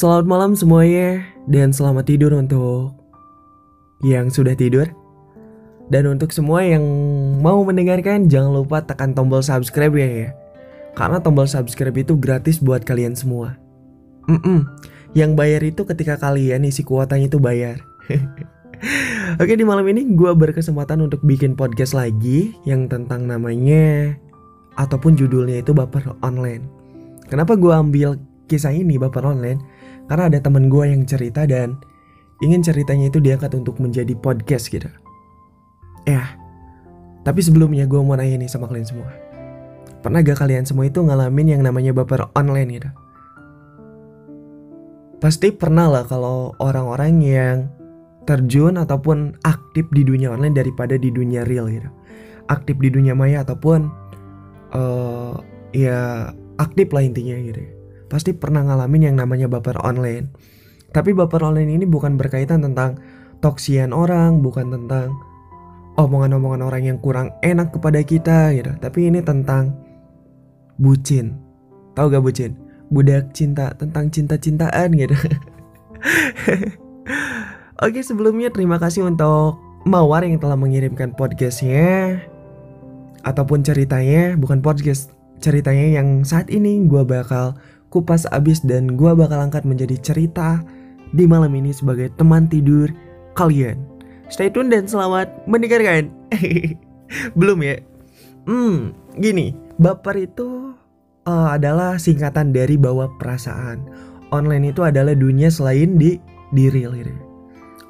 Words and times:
Selamat 0.00 0.24
malam 0.24 0.56
semuanya 0.56 1.20
dan 1.44 1.76
selamat 1.76 2.08
tidur 2.08 2.32
untuk 2.32 2.96
yang 4.00 4.32
sudah 4.32 4.56
tidur. 4.56 4.88
Dan 5.92 6.08
untuk 6.08 6.32
semua 6.32 6.64
yang 6.64 6.80
mau 7.36 7.60
mendengarkan 7.60 8.24
jangan 8.24 8.64
lupa 8.64 8.80
tekan 8.80 9.12
tombol 9.12 9.44
subscribe 9.44 9.92
ya 9.92 10.08
ya. 10.08 10.28
Karena 10.96 11.20
tombol 11.20 11.44
subscribe 11.44 11.92
itu 11.92 12.16
gratis 12.16 12.64
buat 12.64 12.80
kalian 12.80 13.12
semua. 13.12 13.60
Mm-mm. 14.24 14.64
Yang 15.12 15.36
bayar 15.36 15.60
itu 15.68 15.84
ketika 15.84 16.16
kalian 16.16 16.64
isi 16.64 16.80
kuotanya 16.80 17.28
itu 17.28 17.36
bayar. 17.36 17.84
Oke 19.36 19.52
di 19.52 19.68
malam 19.68 19.84
ini 19.84 20.16
gue 20.16 20.32
berkesempatan 20.32 21.04
untuk 21.04 21.20
bikin 21.28 21.52
podcast 21.52 21.92
lagi 21.92 22.56
yang 22.64 22.88
tentang 22.88 23.28
namanya 23.28 24.16
ataupun 24.80 25.12
judulnya 25.12 25.60
itu 25.60 25.76
baper 25.76 26.16
online. 26.24 26.64
Kenapa 27.28 27.52
gue 27.52 27.68
ambil 27.76 28.16
kisah 28.48 28.72
ini 28.72 28.96
baper 28.96 29.28
online? 29.28 29.79
Karena 30.10 30.26
ada 30.26 30.42
temen 30.42 30.66
gue 30.66 30.84
yang 30.90 31.06
cerita 31.06 31.46
dan 31.46 31.78
ingin 32.42 32.66
ceritanya 32.66 33.06
itu 33.06 33.22
diangkat 33.22 33.54
untuk 33.54 33.78
menjadi 33.78 34.10
podcast 34.18 34.66
gitu. 34.74 34.90
Ya, 36.02 36.34
tapi 37.22 37.44
sebelumnya 37.44 37.86
gue 37.86 38.00
mau 38.02 38.18
nanya 38.18 38.42
nih 38.42 38.50
sama 38.50 38.66
kalian 38.66 38.88
semua. 38.88 39.06
Pernah 40.00 40.24
gak 40.24 40.40
kalian 40.40 40.64
semua 40.64 40.88
itu 40.88 40.98
ngalamin 41.04 41.54
yang 41.54 41.62
namanya 41.62 41.92
baper 41.92 42.26
online 42.32 42.70
gitu? 42.80 42.90
Pasti 45.20 45.52
pernah 45.52 45.86
lah 45.92 46.04
kalau 46.08 46.56
orang-orang 46.58 47.20
yang 47.20 47.56
terjun 48.24 48.80
ataupun 48.80 49.36
aktif 49.44 49.84
di 49.92 50.00
dunia 50.00 50.32
online 50.32 50.56
daripada 50.56 50.96
di 50.96 51.12
dunia 51.12 51.44
real 51.44 51.68
gitu. 51.68 51.92
Aktif 52.48 52.80
di 52.80 52.88
dunia 52.88 53.12
maya 53.12 53.44
ataupun 53.44 53.92
uh, 54.72 55.36
ya 55.76 56.32
aktif 56.56 56.88
lah 56.96 57.04
intinya 57.04 57.36
gitu. 57.36 57.79
Pasti 58.10 58.34
pernah 58.34 58.66
ngalamin 58.66 59.14
yang 59.14 59.16
namanya 59.16 59.46
baper 59.46 59.78
online. 59.86 60.34
Tapi 60.90 61.14
baper 61.14 61.46
online 61.46 61.78
ini 61.78 61.86
bukan 61.86 62.18
berkaitan 62.18 62.66
tentang 62.66 62.98
toksian 63.38 63.94
orang, 63.94 64.42
bukan 64.42 64.74
tentang 64.74 65.14
omongan-omongan 65.94 66.66
orang 66.66 66.82
yang 66.90 66.98
kurang 66.98 67.30
enak 67.46 67.70
kepada 67.70 68.02
kita 68.02 68.50
gitu. 68.58 68.74
Tapi 68.82 69.14
ini 69.14 69.22
tentang 69.22 69.78
bucin. 70.82 71.38
Tahu 71.94 72.10
gak 72.10 72.24
bucin? 72.26 72.58
Budak 72.90 73.30
cinta 73.30 73.70
tentang 73.78 74.10
cinta-cintaan 74.10 74.90
gitu. 74.98 75.14
Oke 77.84 78.04
sebelumnya 78.04 78.52
terima 78.52 78.76
kasih 78.76 79.08
untuk 79.08 79.56
Mawar 79.88 80.20
yang 80.28 80.36
telah 80.36 80.60
mengirimkan 80.60 81.16
podcastnya 81.16 82.20
Ataupun 83.24 83.64
ceritanya 83.64 84.36
bukan 84.36 84.60
podcast 84.60 85.16
Ceritanya 85.40 86.00
yang 86.00 86.20
saat 86.20 86.52
ini 86.52 86.84
gue 86.84 87.00
bakal 87.08 87.56
kupas 87.90 88.24
abis 88.30 88.62
dan 88.62 88.94
gue 88.94 89.12
bakal 89.12 89.42
angkat 89.42 89.66
menjadi 89.66 89.98
cerita 90.00 90.62
di 91.10 91.26
malam 91.26 91.50
ini 91.58 91.74
sebagai 91.74 92.14
teman 92.14 92.46
tidur 92.46 92.88
kalian. 93.34 93.78
Stay 94.30 94.46
tune 94.46 94.70
dan 94.70 94.86
selamat 94.86 95.26
mendengarkan. 95.50 96.14
Belum 97.38 97.58
ya? 97.66 97.82
Hmm, 98.46 98.94
gini, 99.18 99.52
baper 99.82 100.22
itu 100.22 100.70
uh, 101.26 101.48
adalah 101.50 101.98
singkatan 101.98 102.54
dari 102.54 102.78
bawa 102.78 103.10
perasaan. 103.18 103.82
Online 104.30 104.70
itu 104.70 104.86
adalah 104.86 105.18
dunia 105.18 105.50
selain 105.50 105.98
di 105.98 106.22
di 106.54 106.70
real 106.70 106.94
gitu. 106.94 107.10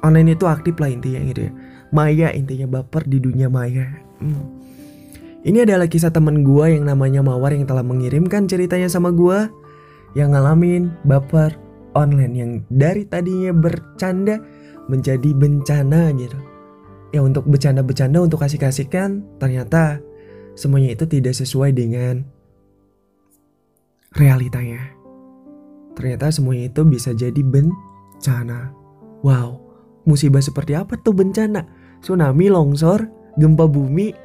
Online 0.01 0.33
itu 0.33 0.49
aktif 0.49 0.81
lah 0.81 0.89
intinya 0.89 1.21
gitu 1.29 1.45
ya. 1.45 1.51
Maya 1.93 2.33
intinya 2.33 2.81
baper 2.81 3.05
di 3.05 3.21
dunia 3.21 3.45
maya. 3.45 3.85
Hmm. 4.17 4.57
Ini 5.41 5.65
adalah 5.65 5.85
kisah 5.89 6.13
temen 6.13 6.45
gue 6.45 6.65
yang 6.77 6.85
namanya 6.85 7.25
Mawar 7.25 7.53
yang 7.53 7.65
telah 7.65 7.81
mengirimkan 7.81 8.45
ceritanya 8.45 8.89
sama 8.89 9.09
gue 9.09 9.49
yang 10.17 10.35
ngalamin 10.35 10.91
baper 11.07 11.55
online 11.95 12.33
yang 12.35 12.51
dari 12.71 13.03
tadinya 13.07 13.51
bercanda 13.55 14.39
menjadi 14.87 15.31
bencana 15.35 16.11
gitu. 16.15 16.39
Ya 17.11 17.19
untuk 17.19 17.43
bercanda-bercanda 17.47 18.23
untuk 18.23 18.39
kasih-kasihkan 18.39 19.23
ternyata 19.39 19.99
semuanya 20.55 20.95
itu 20.95 21.03
tidak 21.07 21.35
sesuai 21.35 21.75
dengan 21.75 22.23
realitanya. 24.15 24.95
Ternyata 25.95 26.31
semuanya 26.31 26.71
itu 26.71 26.81
bisa 26.87 27.11
jadi 27.11 27.43
bencana. 27.43 28.71
Wow, 29.21 29.59
musibah 30.07 30.39
seperti 30.39 30.73
apa 30.75 30.95
tuh 31.03 31.11
bencana? 31.11 31.67
Tsunami, 31.99 32.47
longsor, 32.47 33.05
gempa 33.37 33.67
bumi, 33.67 34.15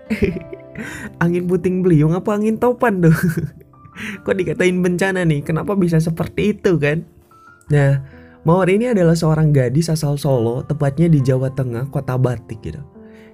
angin 1.22 1.44
puting 1.50 1.82
beliung 1.82 2.14
apa 2.14 2.38
angin 2.38 2.56
topan 2.56 3.02
tuh? 3.02 3.12
Kok 4.24 4.36
dikatain 4.36 4.80
bencana 4.84 5.24
nih? 5.24 5.40
Kenapa 5.44 5.72
bisa 5.74 5.96
seperti 5.98 6.56
itu 6.56 6.76
kan? 6.76 7.04
Nah, 7.72 8.00
Mawar 8.46 8.70
ini 8.70 8.86
adalah 8.86 9.18
seorang 9.18 9.50
gadis 9.50 9.90
asal 9.90 10.14
Solo, 10.14 10.62
tepatnya 10.62 11.10
di 11.10 11.18
Jawa 11.18 11.50
Tengah, 11.50 11.90
kota 11.90 12.14
Batik 12.14 12.62
gitu. 12.62 12.78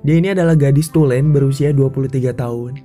Dia 0.00 0.16
ini 0.16 0.32
adalah 0.32 0.56
gadis 0.56 0.88
tulen 0.88 1.36
berusia 1.36 1.68
23 1.68 2.32
tahun. 2.32 2.80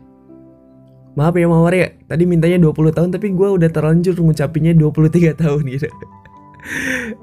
Maaf 1.15 1.33
ya 1.39 1.47
Mawar 1.47 1.71
ya, 1.71 1.87
tadi 2.05 2.27
mintanya 2.27 2.59
20 2.59 2.93
tahun 2.93 3.09
tapi 3.15 3.31
gue 3.31 3.47
udah 3.47 3.69
terlanjur 3.71 4.13
ngucapinnya 4.19 4.75
23 4.75 5.33
tahun 5.41 5.63
gitu. 5.71 5.87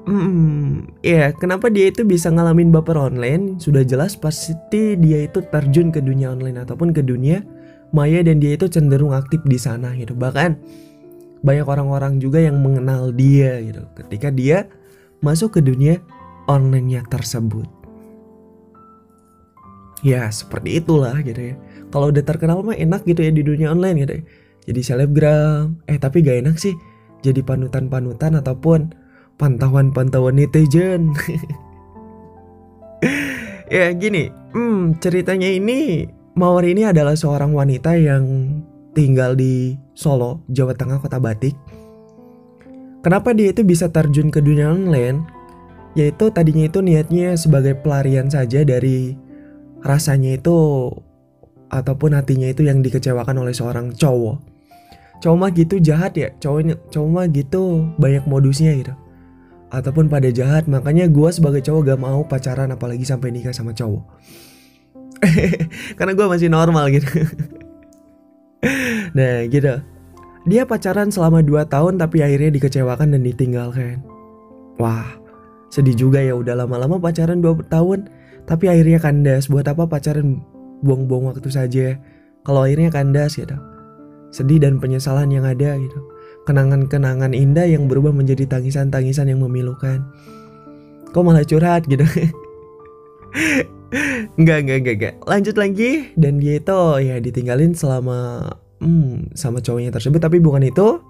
hmm, 0.09 0.99
ya 1.05 1.29
kenapa 1.37 1.69
dia 1.69 1.93
itu 1.93 2.01
bisa 2.01 2.33
ngalamin 2.33 2.73
baper 2.73 2.97
online? 2.97 3.61
Sudah 3.61 3.85
jelas 3.85 4.17
pasti 4.17 4.97
dia 4.97 5.29
itu 5.29 5.39
terjun 5.53 5.93
ke 5.93 6.01
dunia 6.01 6.33
online 6.33 6.65
ataupun 6.65 6.91
ke 6.91 7.05
dunia 7.05 7.45
maya 7.95 8.19
dan 8.19 8.43
dia 8.43 8.59
itu 8.59 8.67
cenderung 8.67 9.15
aktif 9.15 9.39
di 9.47 9.55
sana 9.55 9.95
gitu. 9.95 10.11
Bahkan 10.11 10.59
banyak 11.39 11.63
orang-orang 11.63 12.19
juga 12.19 12.43
yang 12.43 12.59
mengenal 12.59 13.15
dia 13.15 13.63
gitu 13.63 13.87
ketika 13.95 14.27
dia 14.35 14.67
masuk 15.23 15.55
ke 15.55 15.59
dunia 15.63 16.03
online-nya 16.51 17.07
tersebut. 17.07 17.65
Ya 20.03 20.27
seperti 20.27 20.83
itulah 20.83 21.15
gitu 21.23 21.39
ya. 21.39 21.55
Kalau 21.89 22.11
udah 22.11 22.21
terkenal 22.27 22.59
mah 22.59 22.75
enak 22.75 23.07
gitu 23.07 23.23
ya 23.23 23.31
di 23.31 23.41
dunia 23.41 23.71
online 23.71 24.03
gitu 24.03 24.13
ya. 24.19 24.23
Jadi 24.65 24.81
selebgram, 24.81 25.79
eh 25.87 25.95
tapi 26.01 26.25
gak 26.25 26.41
enak 26.43 26.57
sih 26.57 26.75
jadi 27.25 27.41
panutan-panutan 27.41 28.37
ataupun 28.37 28.93
pantauan-pantauan 29.41 30.37
netizen. 30.37 31.17
ya 33.73 33.89
gini, 33.97 34.29
hmm, 34.53 35.01
ceritanya 35.01 35.49
ini 35.49 36.05
Mawar 36.35 36.67
ini 36.67 36.83
adalah 36.83 37.15
seorang 37.15 37.55
wanita 37.55 37.95
yang 37.95 38.59
tinggal 38.91 39.39
di 39.39 39.79
Solo, 39.95 40.43
Jawa 40.51 40.75
Tengah, 40.75 40.99
kota 40.99 41.15
Batik. 41.15 41.55
Kenapa 42.99 43.31
dia 43.31 43.55
itu 43.55 43.63
bisa 43.63 43.87
terjun 43.87 44.27
ke 44.27 44.43
dunia 44.43 44.67
online? 44.67 45.23
Yaitu 45.95 46.27
tadinya 46.35 46.67
itu 46.67 46.83
niatnya 46.83 47.39
sebagai 47.39 47.79
pelarian 47.79 48.27
saja 48.27 48.67
dari 48.67 49.15
rasanya 49.79 50.35
itu 50.35 50.91
ataupun 51.71 52.19
hatinya 52.19 52.51
itu 52.51 52.67
yang 52.67 52.83
dikecewakan 52.83 53.39
oleh 53.39 53.55
seorang 53.55 53.95
cowok. 53.95 54.35
Cowok 55.23 55.37
mah 55.39 55.51
gitu 55.55 55.79
jahat 55.79 56.19
ya, 56.19 56.35
cowoknya 56.43 56.75
cowok 56.91 57.09
mah 57.15 57.25
gitu 57.31 57.87
banyak 57.95 58.27
modusnya 58.27 58.75
gitu. 58.75 58.91
Ataupun 59.71 60.11
pada 60.11 60.27
jahat, 60.35 60.67
makanya 60.67 61.07
gue 61.07 61.31
sebagai 61.31 61.63
cowok 61.63 61.95
gak 61.95 62.01
mau 62.03 62.27
pacaran 62.27 62.75
apalagi 62.75 63.07
sampai 63.07 63.31
nikah 63.31 63.55
sama 63.55 63.71
cowok. 63.71 64.03
Karena 65.97 66.13
gue 66.13 66.25
masih 66.27 66.49
normal 66.51 66.91
gitu. 66.91 67.07
nah 69.17 69.43
gitu. 69.47 69.79
Dia 70.45 70.61
pacaran 70.67 71.09
selama 71.09 71.41
2 71.41 71.65
tahun 71.65 71.97
tapi 71.97 72.21
akhirnya 72.21 72.53
dikecewakan 72.53 73.17
dan 73.17 73.21
ditinggalkan. 73.25 74.03
Wah 74.77 75.17
sedih 75.73 76.07
juga 76.07 76.23
ya 76.23 76.37
udah 76.37 76.63
lama-lama 76.63 77.01
pacaran 77.01 77.43
2 77.43 77.67
tahun 77.67 78.07
tapi 78.45 78.69
akhirnya 78.69 79.01
kandas. 79.01 79.49
Buat 79.49 79.71
apa 79.71 79.89
pacaran 79.89 80.43
buang-buang 80.85 81.33
waktu 81.33 81.49
saja? 81.49 81.97
Kalau 82.45 82.61
akhirnya 82.61 82.93
kandas 82.93 83.41
gitu. 83.41 83.57
Sedih 84.29 84.61
dan 84.61 84.77
penyesalan 84.77 85.33
yang 85.33 85.47
ada 85.47 85.79
gitu. 85.81 85.97
Kenangan-kenangan 86.45 87.33
indah 87.33 87.65
yang 87.65 87.89
berubah 87.89 88.13
menjadi 88.13 88.45
tangisan-tangisan 88.45 89.33
yang 89.33 89.41
memilukan. 89.41 90.05
Kok 91.09 91.23
malah 91.25 91.47
curhat 91.47 91.89
gitu 91.89 92.05
Enggak, 94.35 94.57
enggak, 94.65 94.77
enggak, 94.81 94.95
enggak. 94.97 95.15
Lanjut 95.29 95.55
lagi 95.55 95.91
dan 96.17 96.41
dia 96.41 96.57
itu 96.57 96.79
ya 97.03 97.15
ditinggalin 97.21 97.77
selama 97.77 98.49
hmm, 98.81 99.37
sama 99.37 99.61
cowoknya 99.61 99.93
tersebut 99.93 100.19
tapi 100.19 100.41
bukan 100.41 100.65
itu. 100.65 101.01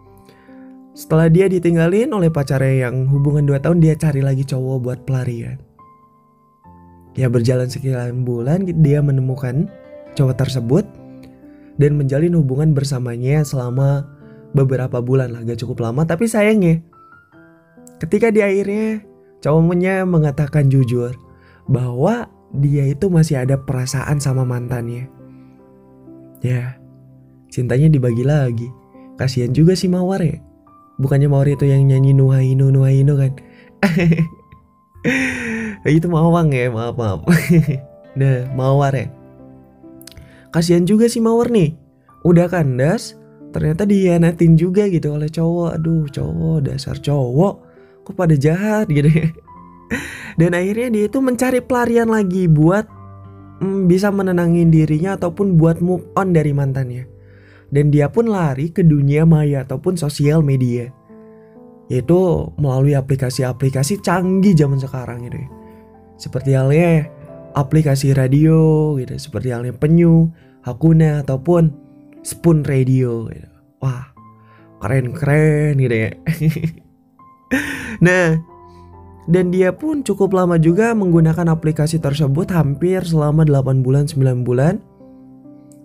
Setelah 0.95 1.27
dia 1.27 1.51
ditinggalin 1.51 2.07
oleh 2.15 2.31
pacarnya 2.31 2.87
yang 2.87 3.11
hubungan 3.11 3.43
2 3.43 3.59
tahun 3.59 3.83
dia 3.83 3.99
cari 3.99 4.23
lagi 4.23 4.47
cowok 4.47 4.77
buat 4.79 4.99
pelarian. 5.03 5.59
Ya 7.19 7.27
berjalan 7.27 7.67
sekian 7.67 8.23
bulan 8.23 8.63
dia 8.83 9.03
menemukan 9.03 9.67
cowok 10.15 10.35
tersebut 10.39 10.87
dan 11.75 11.99
menjalin 11.99 12.35
hubungan 12.39 12.71
bersamanya 12.71 13.43
selama 13.43 14.07
beberapa 14.55 15.03
bulan 15.03 15.35
lah 15.35 15.43
gak 15.43 15.59
cukup 15.59 15.83
lama 15.83 16.07
tapi 16.07 16.31
sayangnya 16.31 16.79
ketika 17.99 18.31
di 18.31 18.39
akhirnya 18.39 19.03
cowoknya 19.43 20.07
mengatakan 20.07 20.71
jujur 20.71 21.11
bahwa 21.67 22.31
dia 22.53 22.85
itu 22.85 23.09
masih 23.09 23.41
ada 23.41 23.57
perasaan 23.57 24.21
sama 24.21 24.45
mantannya. 24.45 25.09
Ya, 26.43 26.77
cintanya 27.49 27.89
dibagi 27.89 28.21
lagi. 28.21 28.69
Kasihan 29.15 29.55
juga 29.55 29.73
si 29.73 29.87
Mawar 29.87 30.21
ya. 30.21 30.37
Bukannya 30.99 31.31
Mawar 31.31 31.49
itu 31.49 31.65
yang 31.67 31.87
nyanyi 31.87 32.11
Nuhainu 32.11 32.71
Nuhainu 32.71 33.15
kan? 33.15 33.31
itu 35.87 36.07
Mawang 36.11 36.51
ya, 36.51 36.67
maaf 36.69 36.95
maaf. 36.99 37.23
nah, 38.19 38.45
Mawar 38.53 38.93
ya. 38.93 39.07
Kasihan 40.51 40.87
juga 40.87 41.11
sih 41.11 41.23
Mawar 41.23 41.51
nih. 41.51 41.75
Udah 42.23 42.47
kandas, 42.47 43.19
ternyata 43.51 43.83
dihianatin 43.83 44.55
juga 44.55 44.87
gitu 44.87 45.15
oleh 45.15 45.27
cowok. 45.27 45.79
Aduh, 45.79 46.07
cowok 46.11 46.71
dasar 46.71 46.95
cowok. 46.99 47.55
Kok 48.07 48.15
pada 48.15 48.35
jahat 48.37 48.87
gitu 48.91 49.09
ya. 49.09 49.27
Dan 50.35 50.51
akhirnya 50.51 50.91
dia 50.91 51.05
itu 51.07 51.19
mencari 51.23 51.59
pelarian 51.63 52.11
lagi 52.11 52.49
buat 52.49 52.85
mm, 53.63 53.87
bisa 53.87 54.11
menenangin 54.11 54.73
dirinya 54.73 55.15
ataupun 55.15 55.55
buat 55.55 55.79
move 55.79 56.03
on 56.19 56.35
dari 56.35 56.51
mantannya. 56.51 57.07
Dan 57.71 57.89
dia 57.89 58.11
pun 58.11 58.29
lari 58.29 58.69
ke 58.69 58.85
dunia 58.85 59.23
maya 59.25 59.63
ataupun 59.63 59.97
sosial 59.97 60.45
media. 60.45 60.91
Yaitu 61.87 62.49
melalui 62.57 62.97
aplikasi-aplikasi 62.97 64.01
canggih 64.01 64.57
zaman 64.57 64.81
sekarang 64.81 65.25
gitu 65.29 65.37
ya. 65.37 65.49
Seperti 66.15 66.55
halnya 66.55 67.11
aplikasi 67.55 68.15
radio 68.15 68.93
gitu, 68.99 69.15
seperti 69.19 69.51
halnya 69.51 69.75
penyu, 69.75 70.31
Hakuna 70.65 71.21
ataupun 71.21 71.69
Spoon 72.25 72.65
Radio 72.65 73.29
gitu. 73.29 73.49
Wah, 73.85 74.09
keren-keren 74.81 75.77
gitu 75.77 75.95
ya. 76.09 76.11
nah, 78.05 78.41
dan 79.25 79.49
dia 79.49 79.73
pun 79.73 80.05
cukup 80.05 80.37
lama 80.37 80.61
juga 80.61 80.93
menggunakan 80.93 81.49
aplikasi 81.49 81.97
tersebut 81.97 82.53
hampir 82.53 83.01
selama 83.01 83.41
8 83.41 83.81
bulan 83.81 84.05
9 84.05 84.45
bulan. 84.45 84.77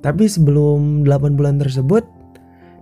Tapi 0.01 0.25
sebelum 0.29 1.05
8 1.05 1.37
bulan 1.37 1.61
tersebut 1.61 2.05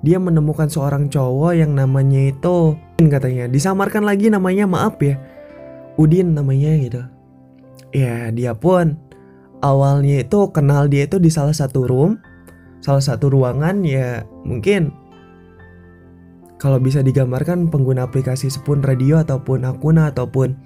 dia 0.02 0.18
menemukan 0.22 0.70
seorang 0.70 1.10
cowok 1.10 1.58
yang 1.58 1.74
namanya 1.74 2.30
itu 2.30 2.78
katanya 3.10 3.50
disamarkan 3.50 4.06
lagi 4.06 4.30
namanya 4.30 4.70
maaf 4.70 4.94
ya 5.02 5.18
Udin 5.98 6.38
namanya 6.38 6.70
gitu 6.78 7.02
ya 7.90 8.30
dia 8.30 8.54
pun 8.54 8.94
awalnya 9.62 10.22
itu 10.22 10.50
kenal 10.54 10.86
dia 10.86 11.10
itu 11.10 11.18
di 11.18 11.26
salah 11.26 11.54
satu 11.54 11.82
room 11.90 12.14
salah 12.78 13.02
satu 13.02 13.26
ruangan 13.34 13.82
ya 13.82 14.22
mungkin 14.46 14.94
kalau 16.58 16.82
bisa 16.82 17.00
digambarkan 17.00 17.70
pengguna 17.70 18.10
aplikasi 18.10 18.50
Spoon 18.50 18.82
Radio 18.82 19.22
ataupun 19.22 19.62
Akuna 19.62 20.10
ataupun 20.10 20.58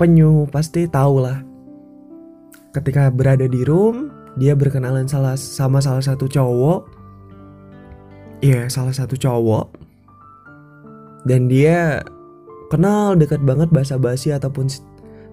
penyu 0.00 0.48
pasti 0.48 0.88
tahu 0.88 1.22
lah 1.22 1.44
ketika 2.72 3.12
berada 3.12 3.44
di 3.44 3.62
room 3.62 4.22
dia 4.40 4.56
berkenalan 4.56 5.04
salah 5.04 5.36
sama 5.36 5.84
salah 5.84 6.00
satu 6.00 6.24
cowok. 6.24 6.88
Ya 8.42 8.66
salah 8.66 8.96
satu 8.96 9.14
cowok. 9.14 9.70
Dan 11.28 11.46
dia 11.46 12.02
kenal 12.72 13.14
dekat 13.14 13.38
banget 13.44 13.70
bahasa 13.70 13.94
basi 14.00 14.34
ataupun 14.34 14.66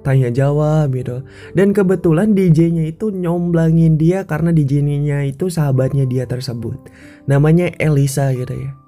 tanya 0.05 0.29
jawab 0.29 0.93
gitu. 0.93 1.25
Dan 1.57 1.73
kebetulan 1.73 2.37
DJ-nya 2.37 2.85
itu 2.91 3.09
nyomblangin 3.09 3.97
dia 3.97 4.27
karena 4.27 4.53
DJ-nya 4.53 5.25
itu 5.25 5.49
sahabatnya 5.49 6.05
dia 6.05 6.29
tersebut. 6.29 6.77
Namanya 7.25 7.73
Elisa 7.81 8.29
gitu 8.35 8.53
ya 8.53 8.78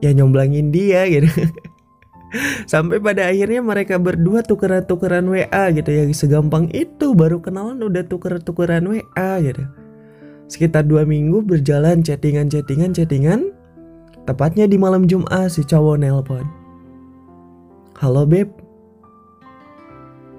ya 0.00 0.10
nyomblangin 0.14 0.70
dia 0.70 1.06
gitu. 1.06 1.28
Sampai 2.72 3.00
pada 3.00 3.32
akhirnya 3.32 3.64
mereka 3.64 3.96
berdua 3.96 4.44
tukeran-tukeran 4.44 5.24
WA 5.32 5.64
gitu. 5.72 5.88
Ya 5.88 6.04
segampang 6.12 6.68
itu 6.76 7.16
baru 7.16 7.40
kenalan 7.40 7.80
udah 7.80 8.04
tuker-tukeran 8.04 8.84
WA 8.84 9.30
gitu. 9.40 9.64
Sekitar 10.48 10.84
dua 10.88 11.04
minggu 11.08 11.44
berjalan 11.44 12.04
chattingan 12.04 12.52
chattingan 12.52 12.92
chattingan. 12.92 13.52
Tepatnya 14.28 14.68
di 14.68 14.76
malam 14.76 15.08
Jumat 15.08 15.48
si 15.48 15.64
cowok 15.64 16.04
nelpon. 16.04 16.44
Halo 17.96 18.28
beb. 18.28 18.52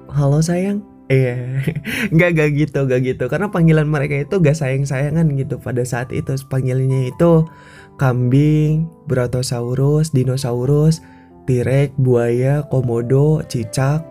Halo 0.10 0.42
sayang 0.42 0.89
Iya, 1.10 1.66
nggak 2.14 2.30
gak 2.38 2.50
gitu, 2.54 2.80
gak 2.86 3.02
gitu. 3.02 3.26
Karena 3.26 3.50
panggilan 3.50 3.90
mereka 3.90 4.14
itu 4.14 4.38
gak 4.38 4.54
sayang-sayangan 4.54 5.26
gitu 5.42 5.58
pada 5.58 5.82
saat 5.82 6.14
itu. 6.14 6.38
Panggilnya 6.46 7.10
itu 7.10 7.50
kambing, 7.98 8.86
brontosaurus, 9.10 10.14
dinosaurus, 10.14 11.02
tirek, 11.50 11.98
buaya, 11.98 12.62
komodo, 12.70 13.42
cicak, 13.50 14.06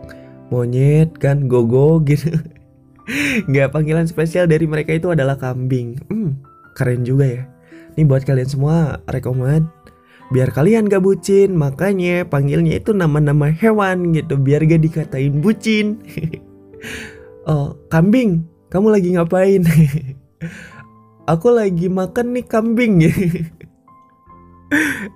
monyet, 0.50 1.14
kan 1.22 1.46
gogo 1.46 2.02
gitu. 2.10 2.34
Gak 3.46 3.70
panggilan 3.70 4.10
spesial 4.10 4.50
dari 4.50 4.66
mereka 4.66 4.90
itu 4.90 5.14
adalah 5.14 5.38
kambing. 5.38 6.02
Hmm, 6.10 6.34
keren 6.74 7.06
juga 7.06 7.30
ya. 7.30 7.42
Ini 7.94 8.10
buat 8.10 8.26
kalian 8.26 8.50
semua 8.50 8.98
rekomend 9.06 9.70
biar 10.28 10.52
kalian 10.52 10.92
gak 10.92 11.00
bucin 11.00 11.56
makanya 11.56 12.20
panggilnya 12.28 12.76
itu 12.76 12.92
nama-nama 12.92 13.48
hewan 13.48 14.12
gitu 14.12 14.36
biar 14.36 14.60
gak 14.68 14.84
dikatain 14.84 15.40
bucin 15.40 16.04
oh 17.48 17.76
kambing 17.88 18.44
kamu 18.69 18.92
lagi 18.92 19.08
ngapain? 19.16 19.64
Aku 21.32 21.52
lagi 21.52 21.88
makan 21.88 22.36
nih 22.36 22.44
kambing. 22.44 22.94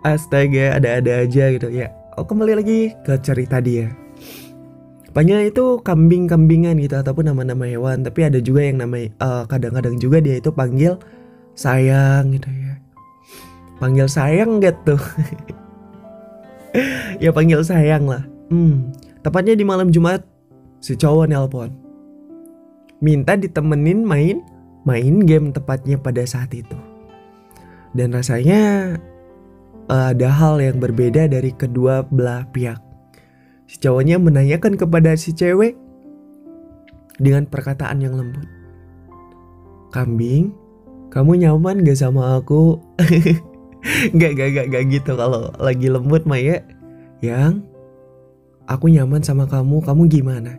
Astaga 0.09 0.81
ada-ada 0.81 1.25
aja 1.25 1.53
gitu. 1.53 1.69
Ya 1.69 1.93
oh 2.17 2.25
kembali 2.25 2.53
lagi 2.57 2.97
ke 3.05 3.17
cerita 3.21 3.61
dia. 3.61 3.93
Panggilnya 5.13 5.53
itu 5.53 5.77
kambing-kambingan 5.85 6.81
gitu 6.81 6.97
ataupun 6.97 7.29
nama-nama 7.29 7.69
hewan. 7.69 8.01
Tapi 8.01 8.33
ada 8.33 8.41
juga 8.41 8.65
yang 8.65 8.81
namanya 8.81 9.13
uh, 9.21 9.45
kadang-kadang 9.45 10.01
juga 10.01 10.25
dia 10.25 10.41
itu 10.41 10.49
panggil 10.49 10.97
sayang 11.53 12.33
gitu 12.33 12.49
ya. 12.49 12.81
Panggil 13.77 14.09
sayang 14.09 14.61
gak 14.61 14.77
tuh? 14.89 15.01
Ya 17.21 17.29
panggil 17.37 17.61
sayang 17.61 18.09
lah. 18.09 18.25
Hmm 18.49 18.97
tepatnya 19.23 19.55
di 19.55 19.65
malam 19.65 19.89
Jumat 19.95 20.27
si 20.83 20.99
cowok 20.99 21.31
nelpon. 21.31 21.71
Minta 22.99 23.39
ditemenin 23.39 24.03
main 24.03 24.43
main 24.83 25.23
game 25.23 25.55
tepatnya 25.55 25.97
pada 25.97 26.27
saat 26.27 26.51
itu. 26.51 26.75
Dan 27.95 28.19
rasanya 28.19 28.95
uh, 29.87 30.11
ada 30.11 30.29
hal 30.29 30.59
yang 30.59 30.83
berbeda 30.83 31.31
dari 31.31 31.55
kedua 31.55 32.03
belah 32.03 32.51
pihak. 32.51 32.83
Si 33.71 33.79
cowoknya 33.79 34.19
menanyakan 34.19 34.75
kepada 34.75 35.15
si 35.15 35.31
cewek 35.33 35.79
dengan 37.23 37.47
perkataan 37.47 38.03
yang 38.03 38.19
lembut. 38.19 38.51
Kambing 39.95 40.51
kamu 41.15 41.47
nyaman 41.47 41.85
gak 41.87 42.01
sama 42.01 42.43
aku? 42.43 42.83
Gak, 44.15 44.39
gak, 44.39 44.55
gak, 44.55 44.67
gak 44.71 44.85
gitu. 44.95 45.19
Kalau 45.19 45.51
lagi 45.59 45.91
lembut 45.91 46.23
Maya 46.23 46.63
Yang 47.19 47.67
Aku 48.71 48.87
nyaman 48.87 49.21
sama 49.27 49.45
kamu, 49.51 49.83
kamu 49.83 50.03
gimana? 50.07 50.55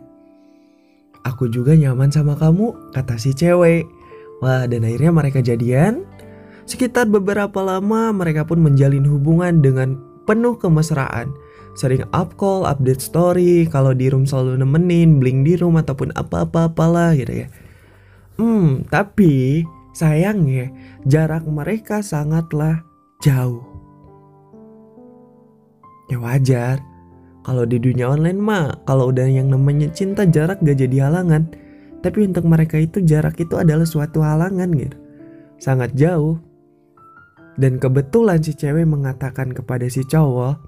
Aku 1.24 1.48
juga 1.48 1.72
nyaman 1.72 2.12
sama 2.12 2.36
kamu, 2.36 2.92
kata 2.92 3.16
si 3.16 3.32
cewek. 3.32 3.88
Wah 4.44 4.68
dan 4.68 4.84
akhirnya 4.84 5.12
mereka 5.12 5.40
jadian. 5.40 6.04
Sekitar 6.68 7.08
beberapa 7.08 7.60
lama 7.64 8.12
mereka 8.12 8.44
pun 8.44 8.60
menjalin 8.60 9.04
hubungan 9.08 9.64
dengan 9.64 10.00
penuh 10.28 10.56
kemesraan. 10.56 11.32
Sering 11.74 12.06
up 12.14 12.38
call, 12.38 12.68
update 12.68 13.02
story, 13.02 13.66
kalau 13.66 13.90
di 13.92 14.06
room 14.06 14.24
selalu 14.24 14.62
nemenin, 14.62 15.18
bling 15.18 15.42
di 15.42 15.58
room 15.58 15.74
ataupun 15.74 16.14
apa-apa-apalah 16.14 17.18
gitu 17.18 17.44
ya. 17.44 17.48
Hmm, 18.38 18.86
tapi 18.86 19.64
sayangnya 19.94 20.70
jarak 21.06 21.42
mereka 21.46 22.02
sangatlah 22.02 22.86
jauh. 23.22 23.66
Ya 26.12 26.20
wajar, 26.20 26.78
kalau 27.44 27.68
di 27.68 27.76
dunia 27.76 28.08
online 28.08 28.40
mah 28.40 28.88
kalau 28.88 29.12
udah 29.12 29.28
yang 29.28 29.52
namanya 29.52 29.92
cinta 29.92 30.24
jarak 30.24 30.64
gak 30.64 30.80
jadi 30.80 31.12
halangan. 31.12 31.52
Tapi 32.00 32.24
untuk 32.24 32.44
mereka 32.48 32.80
itu 32.80 33.04
jarak 33.04 33.36
itu 33.40 33.56
adalah 33.60 33.84
suatu 33.84 34.24
halangan 34.24 34.68
gitu. 34.72 34.96
Sangat 35.60 35.92
jauh. 35.92 36.40
Dan 37.54 37.78
kebetulan 37.78 38.42
si 38.42 38.56
cewek 38.56 38.88
mengatakan 38.88 39.54
kepada 39.54 39.86
si 39.86 40.02
cowok, 40.02 40.58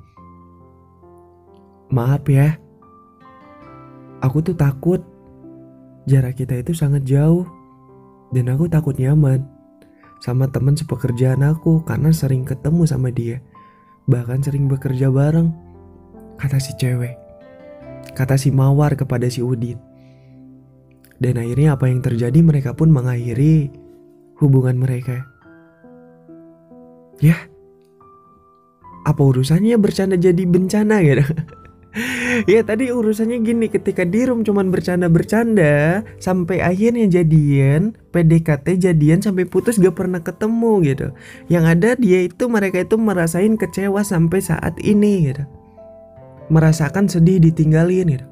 Maaf 1.91 2.27
ya, 2.31 2.59
aku 4.23 4.43
tuh 4.43 4.57
takut 4.59 5.03
jarak 6.07 6.39
kita 6.39 6.61
itu 6.61 6.77
sangat 6.77 7.03
jauh. 7.09 7.49
Dan 8.31 8.53
aku 8.53 8.71
takut 8.71 8.95
nyaman 9.01 9.45
sama 10.21 10.49
teman 10.49 10.77
sepekerjaan 10.77 11.45
aku 11.45 11.85
karena 11.85 12.11
sering 12.13 12.45
ketemu 12.47 12.83
sama 12.89 13.13
dia. 13.13 13.43
Bahkan 14.07 14.47
sering 14.47 14.71
bekerja 14.71 15.11
bareng. 15.11 15.66
Kata 16.37 16.61
si 16.61 16.73
cewek. 16.77 17.17
Kata 18.13 18.37
si 18.37 18.53
Mawar 18.53 18.97
kepada 18.97 19.29
si 19.29 19.41
Udin. 19.41 19.81
Dan 21.17 21.41
akhirnya 21.41 21.77
apa 21.77 21.89
yang 21.89 22.05
terjadi 22.05 22.41
mereka 22.45 22.77
pun 22.77 22.93
mengakhiri 22.93 23.73
hubungan 24.37 24.77
mereka. 24.77 25.25
Ya, 27.25 27.49
apa 29.09 29.23
urusannya 29.25 29.81
bercanda 29.81 30.21
jadi 30.21 30.45
bencana 30.45 31.01
gitu? 31.01 31.25
ya 32.53 32.61
tadi 32.61 32.93
urusannya 32.93 33.41
gini 33.41 33.67
ketika 33.73 34.05
di 34.05 34.29
room 34.29 34.45
cuman 34.45 34.69
bercanda-bercanda 34.69 36.05
sampai 36.21 36.61
akhirnya 36.61 37.09
jadian 37.09 37.97
PDKT 38.13 38.77
jadian 38.77 39.25
sampai 39.25 39.49
putus 39.49 39.81
gak 39.81 39.97
pernah 39.97 40.21
ketemu 40.21 40.73
gitu 40.85 41.07
yang 41.49 41.65
ada 41.65 41.97
dia 41.97 42.29
itu 42.29 42.45
mereka 42.53 42.85
itu 42.85 43.01
merasain 43.01 43.57
kecewa 43.57 44.05
sampai 44.05 44.45
saat 44.45 44.77
ini 44.85 45.33
gitu 45.33 45.49
merasakan 46.49 47.11
sedih 47.11 47.43
ditinggalin 47.43 48.19
gitu. 48.19 48.27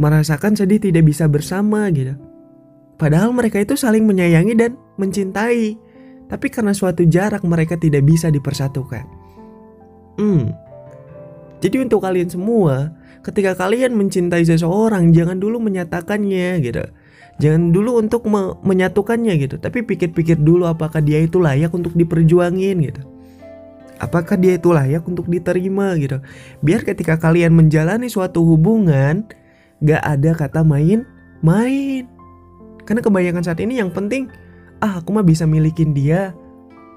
Merasakan 0.00 0.56
sedih 0.56 0.80
tidak 0.80 1.04
bisa 1.06 1.28
bersama 1.28 1.86
gitu. 1.92 2.16
Padahal 2.96 3.34
mereka 3.34 3.60
itu 3.60 3.74
saling 3.76 4.06
menyayangi 4.06 4.54
dan 4.56 4.78
mencintai. 4.96 5.76
Tapi 6.30 6.46
karena 6.48 6.72
suatu 6.72 7.04
jarak 7.04 7.44
mereka 7.44 7.76
tidak 7.76 8.08
bisa 8.08 8.32
dipersatukan. 8.32 9.04
Hmm. 10.16 10.54
Jadi 11.60 11.76
untuk 11.78 12.02
kalian 12.02 12.32
semua, 12.32 12.90
ketika 13.20 13.54
kalian 13.54 13.94
mencintai 13.94 14.42
seseorang, 14.42 15.12
jangan 15.12 15.38
dulu 15.38 15.60
menyatakannya 15.60 16.58
gitu. 16.64 16.82
Jangan 17.40 17.72
dulu 17.72 18.00
untuk 18.00 18.28
me 18.28 18.56
menyatukannya 18.60 19.34
gitu, 19.40 19.56
tapi 19.56 19.82
pikir-pikir 19.82 20.36
dulu 20.40 20.68
apakah 20.68 21.00
dia 21.00 21.22
itu 21.22 21.40
layak 21.40 21.72
untuk 21.72 21.96
diperjuangin 21.96 22.76
gitu. 22.80 23.02
Apakah 24.02 24.34
dia 24.34 24.58
itu 24.58 24.74
layak 24.74 25.06
untuk 25.06 25.30
diterima 25.30 25.94
gitu. 25.94 26.18
Biar 26.58 26.82
ketika 26.82 27.14
kalian 27.14 27.54
menjalani 27.54 28.10
suatu 28.10 28.42
hubungan, 28.42 29.22
gak 29.78 30.02
ada 30.02 30.34
kata 30.34 30.66
main-main. 30.66 32.10
Karena 32.82 32.98
kebanyakan 32.98 33.46
saat 33.46 33.62
ini 33.62 33.78
yang 33.78 33.94
penting, 33.94 34.26
ah 34.82 34.98
aku 34.98 35.14
mah 35.14 35.22
bisa 35.22 35.46
milikin 35.46 35.94
dia, 35.94 36.34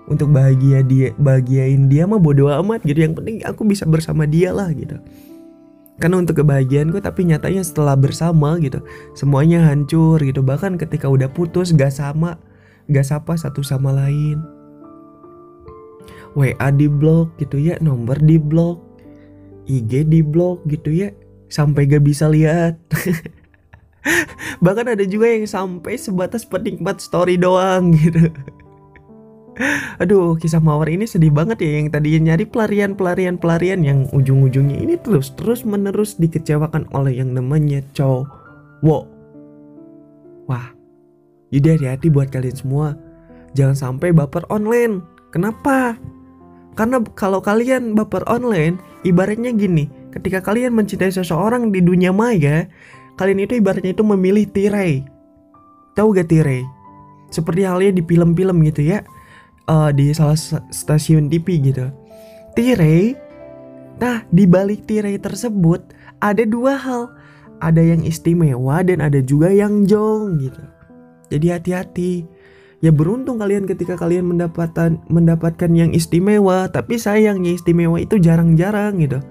untuk 0.05 0.29
bahagia 0.29 0.85
dia 0.85 1.13
bahagiain 1.17 1.89
dia 1.89 2.05
mah 2.05 2.21
bodo 2.21 2.49
amat 2.49 2.85
gitu. 2.85 3.05
Yang 3.05 3.21
penting 3.21 3.35
aku 3.45 3.61
bisa 3.65 3.85
bersama 3.85 4.25
dia 4.25 4.53
lah 4.53 4.69
gitu. 4.73 4.97
Karena 5.95 6.19
untuk 6.19 6.43
kebahagiaanku 6.43 6.99
tapi 6.99 7.23
nyatanya 7.23 7.63
setelah 7.63 7.95
bersama 7.95 8.59
gitu 8.59 8.83
semuanya 9.17 9.63
hancur 9.65 10.19
gitu. 10.21 10.43
Bahkan 10.45 10.77
ketika 10.77 11.09
udah 11.09 11.29
putus 11.31 11.73
gak 11.73 11.93
sama 11.93 12.37
gak 12.91 13.05
sapa 13.05 13.33
satu 13.33 13.65
sama 13.65 13.89
lain 13.89 14.54
WA 16.35 16.69
di 16.75 16.87
blok 16.91 17.39
gitu 17.39 17.57
ya 17.57 17.79
nomor 17.79 18.19
di 18.19 18.35
blok 18.35 18.83
IG 19.65 20.05
di 20.11 20.21
blok 20.21 20.61
gitu 20.69 20.91
ya 20.91 21.09
sampai 21.49 21.87
gak 21.89 22.03
bisa 22.05 22.29
lihat 22.29 22.77
bahkan 24.63 24.93
ada 24.93 25.03
juga 25.07 25.31
yang 25.31 25.49
sampai 25.49 25.97
sebatas 25.97 26.45
penikmat 26.45 27.01
story 27.01 27.39
doang 27.39 27.95
gitu 27.95 28.29
Aduh, 30.03 30.35
kisah 30.35 30.59
mawar 30.59 30.91
ini 30.91 31.07
sedih 31.07 31.31
banget 31.31 31.63
ya 31.63 31.79
yang 31.79 31.87
tadinya 31.87 32.35
nyari 32.35 32.43
pelarian-pelarian-pelarian 32.43 33.87
yang 33.87 34.03
ujung-ujungnya 34.11 34.83
ini 34.83 34.99
terus-terus 34.99 35.63
menerus 35.63 36.19
dikecewakan 36.19 36.91
oleh 36.91 37.23
yang 37.23 37.31
namanya 37.31 37.79
cowok. 37.95 39.07
Wah, 40.51 40.75
jadi 41.55 41.79
hati-hati 41.79 42.11
buat 42.11 42.27
kalian 42.35 42.57
semua. 42.59 42.87
Jangan 43.55 43.79
sampai 43.79 44.11
baper 44.11 44.43
online. 44.51 44.99
Kenapa? 45.31 45.95
Karena 46.75 46.99
kalau 47.15 47.39
kalian 47.39 47.95
baper 47.95 48.27
online, 48.27 48.77
ibaratnya 49.07 49.55
gini, 49.55 49.87
ketika 50.11 50.43
kalian 50.43 50.75
mencintai 50.75 51.11
seseorang 51.11 51.71
di 51.71 51.79
dunia 51.79 52.11
maya, 52.11 52.67
kalian 53.15 53.47
itu 53.47 53.63
ibaratnya 53.63 53.95
itu 53.95 54.03
memilih 54.03 54.43
tirai. 54.51 55.07
Tahu 55.95 56.11
gak 56.11 56.27
tirai? 56.27 56.67
Seperti 57.31 57.63
halnya 57.63 57.99
di 57.99 58.03
film-film 58.03 58.59
gitu 58.67 58.83
ya 58.83 58.99
uh, 59.69 59.89
di 59.91 60.13
salah 60.13 60.37
stasiun 60.69 61.29
TV 61.29 61.59
gitu. 61.61 61.89
Tirai, 62.55 63.11
nah 63.99 64.23
di 64.31 64.47
balik 64.47 64.87
tirai 64.87 65.19
tersebut 65.19 65.91
ada 66.23 66.43
dua 66.47 66.79
hal, 66.79 67.11
ada 67.59 67.83
yang 67.83 68.03
istimewa 68.05 68.79
dan 68.85 69.03
ada 69.03 69.19
juga 69.19 69.51
yang 69.51 69.83
jong 69.83 70.39
gitu. 70.39 70.63
Jadi 71.33 71.47
hati-hati. 71.51 72.13
Ya 72.85 72.93
beruntung 72.93 73.41
kalian 73.41 73.65
ketika 73.65 73.97
kalian 73.97 74.29
mendapatkan 74.29 75.01
mendapatkan 75.09 75.71
yang 75.73 75.89
istimewa, 75.89 76.69
tapi 76.69 77.01
sayangnya 77.01 77.57
istimewa 77.57 77.97
itu 77.97 78.21
jarang-jarang 78.21 79.01
gitu. 79.01 79.25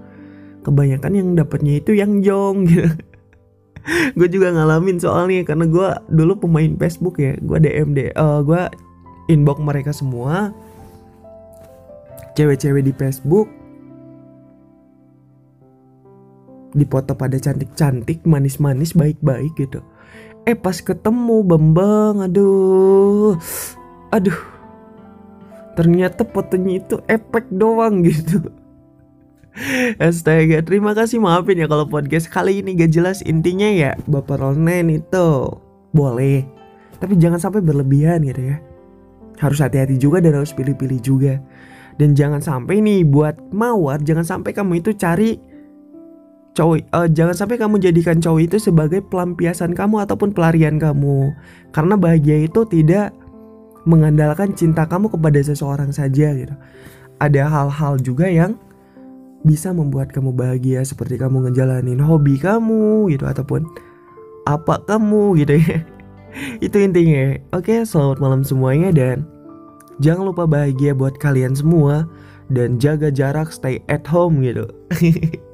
Kebanyakan 0.67 1.13
yang 1.15 1.29
dapatnya 1.39 1.79
itu 1.79 1.95
yang 1.95 2.19
jong 2.19 2.67
gitu. 2.67 2.91
gue 4.19 4.29
juga 4.33 4.51
ngalamin 4.51 4.99
soalnya 4.99 5.47
karena 5.47 5.69
gue 5.69 5.89
dulu 6.09 6.49
pemain 6.49 6.73
Facebook 6.81 7.21
ya 7.21 7.37
gue 7.37 7.59
DMD 7.61 8.17
uh, 8.17 8.41
gue 8.41 8.63
inbox 9.29 9.61
mereka 9.61 9.93
semua 9.93 10.57
cewek-cewek 12.33 12.81
di 12.81 12.97
Facebook 12.97 13.47
dipoto 16.75 17.15
pada 17.15 17.39
cantik-cantik, 17.39 18.27
manis-manis, 18.27 18.99
baik-baik 18.99 19.55
gitu. 19.55 19.79
Eh 20.45 20.53
pas 20.53 20.77
ketemu 20.77 21.41
Bambang, 21.41 22.21
aduh, 22.21 23.33
aduh, 24.13 24.41
ternyata 25.73 26.21
fotonya 26.21 26.85
itu 26.85 27.01
efek 27.09 27.49
doang 27.49 28.05
gitu. 28.05 28.53
Astaga, 29.97 30.61
terima 30.61 30.93
kasih 30.93 31.17
maafin 31.17 31.65
ya 31.65 31.65
kalau 31.65 31.89
podcast 31.89 32.29
kali 32.29 32.61
ini 32.61 32.77
gak 32.77 32.93
jelas. 32.93 33.25
Intinya 33.25 33.73
ya 33.73 33.97
Bapak 34.05 34.45
Ronen 34.45 34.93
itu 34.93 35.49
boleh, 35.97 36.45
tapi 37.01 37.17
jangan 37.17 37.41
sampai 37.41 37.65
berlebihan 37.65 38.21
gitu 38.29 38.45
ya. 38.45 38.61
Harus 39.41 39.65
hati-hati 39.65 39.97
juga 39.97 40.21
dan 40.21 40.45
harus 40.45 40.53
pilih-pilih 40.53 41.01
juga. 41.01 41.41
Dan 41.97 42.13
jangan 42.13 42.45
sampai 42.45 42.85
nih 42.85 43.01
buat 43.09 43.39
mawar 43.49 44.03
jangan 44.05 44.29
sampai 44.29 44.53
kamu 44.53 44.85
itu 44.85 44.93
cari 44.93 45.41
cowok 46.55 46.87
uh, 46.95 47.11
jangan 47.11 47.35
sampai 47.35 47.59
kamu 47.59 47.83
jadikan 47.83 48.23
cowok 48.23 48.41
itu 48.47 48.57
sebagai 48.63 49.03
pelampiasan 49.03 49.75
kamu 49.75 50.07
ataupun 50.07 50.31
pelarian 50.31 50.79
kamu. 50.79 51.35
Karena 51.75 51.99
bahagia 51.99 52.47
itu 52.47 52.63
tidak 52.71 53.11
mengandalkan 53.85 54.55
cinta 54.55 54.87
kamu 54.87 55.11
kepada 55.11 55.43
seseorang 55.43 55.91
saja 55.91 56.33
gitu. 56.33 56.55
Ada 57.19 57.51
hal-hal 57.51 58.01
juga 58.01 58.31
yang 58.31 58.57
bisa 59.45 59.75
membuat 59.75 60.09
kamu 60.15 60.33
bahagia 60.33 60.81
seperti 60.87 61.21
kamu 61.21 61.51
ngejalanin 61.51 62.01
hobi 62.01 62.41
kamu 62.41 63.13
gitu 63.13 63.29
ataupun 63.29 63.67
apa 64.47 64.81
kamu 64.87 65.37
gitu 65.43 65.59
ya. 65.59 65.83
Itu 66.67 66.81
intinya. 66.81 67.39
Oke 67.53 67.83
selamat 67.83 68.19
malam 68.23 68.43
semuanya 68.47 68.95
dan 68.95 69.27
jangan 70.03 70.31
lupa 70.31 70.47
bahagia 70.47 70.95
buat 70.95 71.19
kalian 71.19 71.55
semua 71.55 72.07
dan 72.51 72.79
jaga 72.79 73.11
jarak 73.11 73.55
stay 73.55 73.79
at 73.87 74.03
home 74.05 74.43
gitu 74.43 74.67